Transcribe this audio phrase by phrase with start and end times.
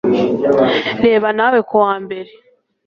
[1.05, 2.31] Reba nawe kuwa mbere